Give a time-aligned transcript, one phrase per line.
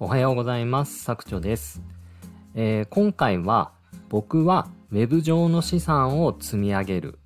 [0.00, 1.04] おはようございます。
[1.04, 1.80] 作長です。
[2.56, 3.70] えー今回は
[4.08, 7.18] 僕は Web 上の資産を積み上げる、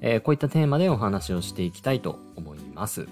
[0.00, 3.08] えーこういったテーマでお話をしていきたいと思います。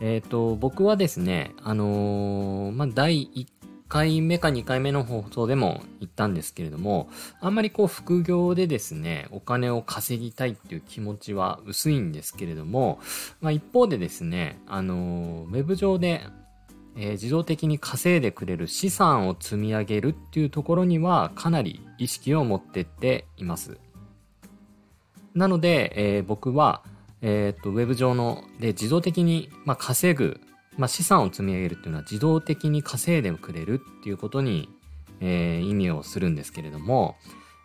[0.00, 3.46] えっ、と、僕はですね、あのまあ、第1
[3.88, 7.08] 回目か2回目の放送でも言ったんですけれども、
[7.40, 12.98] あんまりこう副業でですね、お金を稼ぎたいっていう気持ちは薄いんですけれども、
[13.40, 16.22] まあ、一方でですね、あのーウェブ上で、
[16.96, 23.78] えー自動的に稼いでくれる資産を積み上げるっていうところにはかなり意識を持ってっています。
[25.34, 26.82] なので、えー僕は、
[27.22, 30.40] えーと、ウェブ上ので自動的に、まあ、稼ぐ、
[30.76, 34.68] まあ、資産を積み上げるっていうのは自動的に稼いでくれるっていうことに、
[35.20, 37.16] えー意味をするんですけれども、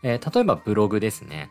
[0.03, 1.49] えー例えばブログですね。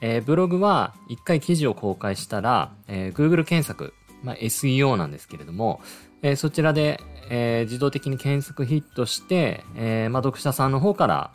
[0.00, 5.80] えーブログは一回記事を公開したら、えー Google 検索、まあ、SEO なんですけれども、
[6.22, 11.32] えーそちらで、えー自動的に検索ヒットして、えーまあ、読者さんの方から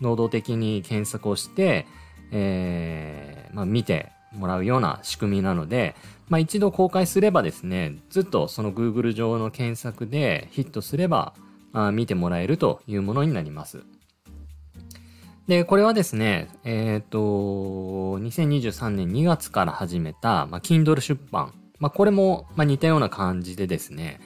[0.00, 1.86] 能動的に検索をして、
[2.30, 5.94] えまあ、見てもらうような仕組みなので、
[6.28, 11.34] まあ、一度公開すればですね、ずっとその Google 上の検索でヒットすれば、
[11.74, 13.82] あ見てもらえるというものになります。
[15.48, 21.52] で、これはですね、えっ、と、2023年2月から始めた、まあ、Kindle 出版。
[21.82, 24.20] まあ、これも、ま、似たような感じでですね、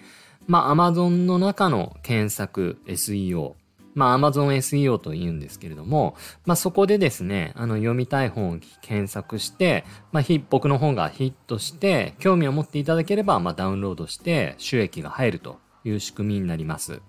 [0.47, 3.55] まあ、Amazon の中の検索 SEO。
[3.95, 17.01] まあ、Amazon SEO と言うんですけれども、まあ、そこでですね、あの、読みたい本を検索して、まあ、ひ僕の本がヒットして、興味を持っていただければ、まあ、ダウンロードして収益が入るという仕組みになります。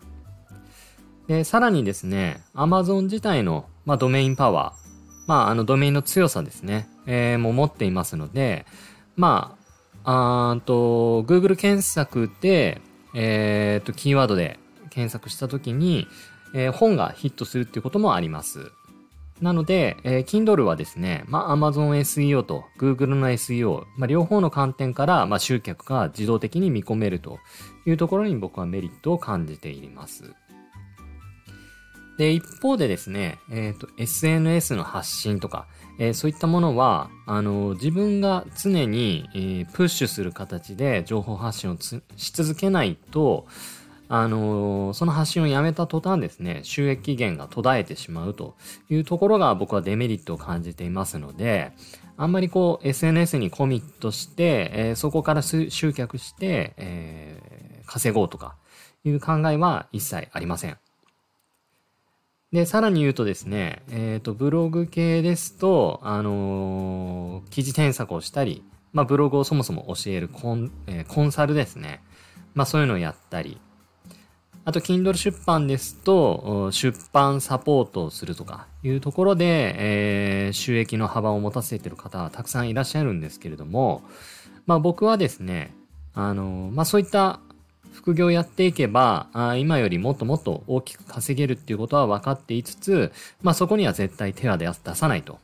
[1.28, 8.66] で、さらにですね、Amazon 自体の、まあ、ドメインパワー、まあ、あの、ドメインの強さですね、えーも持っていますので、
[9.18, 9.57] ま
[10.08, 12.82] あ、あーと、Google 検索で、
[13.14, 14.58] えーと、キーワードで
[14.90, 16.08] 検索したときに、
[16.54, 18.72] えー本がヒットするっていうこともあります。
[19.42, 27.40] なので、えー Kindle はですね、まあ、Amazon SEO と Google の SEO、まあ、両方の観点から、まあ、集客が自動的に見込めると
[27.86, 30.34] いうところに僕はメリットを感じています。
[32.18, 35.68] で、一方でですね、えっ、と、SNS の発信とか、
[36.00, 43.46] えーそういったものは、あの、自分が常に、えープッシュする形で情報発信をし続けないと、
[44.10, 48.56] あのその発信をやめた途端ですね、収益源が途絶えてしまうと
[48.90, 51.74] いうところが僕はデメリットを感じていますので、
[52.16, 58.56] あんまりこう SNS にコミットして、えーそこから集客して、えー稼ごうとか
[59.06, 60.78] いう考えは一切ありません。
[62.54, 68.64] で、さらに言うとですね、えっ、と、ブログ系ですと、あのー記事添削をしたり、
[68.94, 72.02] まあ、ブログをそもそも教えるコン,、えーコンサルですね。
[72.56, 73.60] まあ、そういうのをやったり、
[74.64, 84.04] あと、Kindle 出版ですと、出版サポートをするとかいうところで、えー収益の幅を持たせている方はたくさんいらっしゃるんですけれども、
[84.66, 85.74] まあ僕はですね、
[86.14, 87.42] あの、まあそういった
[87.94, 93.12] 副業やっていけば、あ今よりもっともっと大きく稼げるっていうことは分かっていつつ、
[93.42, 95.40] まあそこには絶対手は出さないと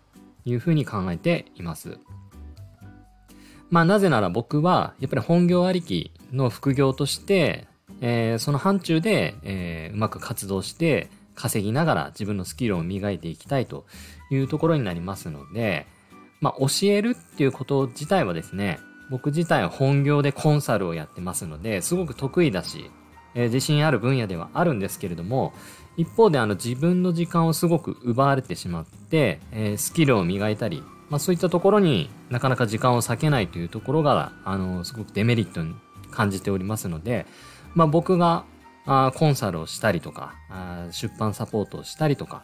[0.46, 1.98] いうふうに考えています。
[3.70, 7.68] まあなぜなら僕はやっぱり本業ありきの副業として、
[8.02, 13.86] えーその範疇で、えーうまく活動して稼ぎながら自分のスキルを磨いていきたいと
[14.30, 15.88] いうところになりますので、
[16.40, 22.90] まあ教えるっていうこと自体はですね、僕自体は本業でコンサルをやってますので、すごく得意だし、
[23.36, 25.54] えー自信ある分野ではあるんですけれども、
[25.98, 35.76] 一方であの自分の時間をすごく奪われてしまって、えースキルを磨いたり、まあそういったところになかなか時間を割けないというところが、あの、すごくデメリットに
[36.12, 37.26] 感じておりますので、
[37.76, 38.46] まあ僕が
[38.86, 42.44] あコンサルをしたりとか、あ出版サポートをしたりとか、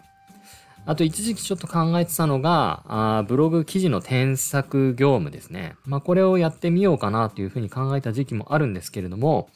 [0.89, 5.75] あと一時期ちょっと考えてたのが、あブログ記事の添削業務ですね。
[5.85, 9.49] まあこれをやってみようかなというふうに考えた時期もあるんですけれども、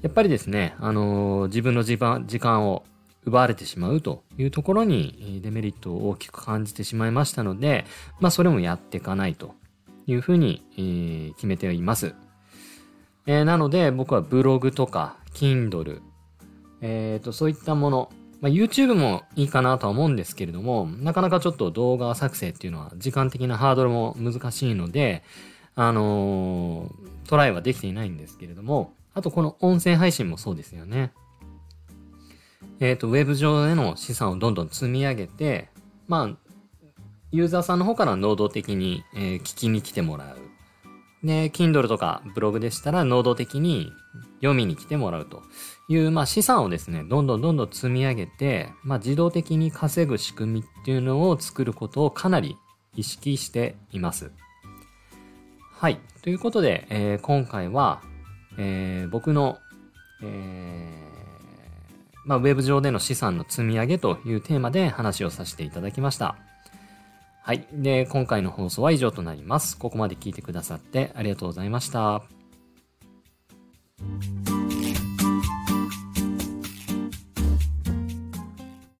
[0.00, 2.82] やっぱりですね、あのー自分の時間時間を
[3.26, 7.84] 奪われてしまうというところにデメリットを大きく感じてしまいましたので、
[8.18, 9.54] まあそれもやっていかないと
[10.06, 12.14] いうふうに、えー決めています。
[13.26, 16.00] えーなので僕はブログとか Kindle、
[16.80, 18.10] えーと、そういったもの、
[18.44, 25.22] まあ、YouTube もいいかなとは思うんですけれども、なかなかちょっと動画作成っていうのは時間的なハードルも難しいので、
[25.74, 31.14] あのートライはできていないんですけれども、あとこの音声配信もそうですよね。
[32.80, 35.70] えっ、と、ウェブ上での資産をどんどん積み上げて、
[36.06, 36.36] まあ、
[37.32, 40.36] ユーザーさんの方から能動的に、えー聞きに来てもらう。
[41.26, 43.90] で、Kindle とかブログでしたら能動的に
[44.36, 45.42] 読みに来てもらうと
[45.88, 52.56] いう、まあ、資産をですね、どんどんどんどん積み上げて、まあ、自動的に稼ぐ仕組みっていうのを作ることをかなり
[52.96, 54.32] 意識しています。
[55.72, 55.98] はい。
[56.22, 58.02] ということで、えー、今回は、
[58.56, 59.58] えー、僕の、
[60.22, 66.36] えー、まあ、ウェブ上での資産の積み上げというテーマで話をさせていただきました。
[67.42, 67.66] はい。
[67.72, 69.76] で、今回の放送は以上となります。
[69.76, 72.33] ここまで聞いてくださってありがとうございました。
[74.04, 74.33] thank you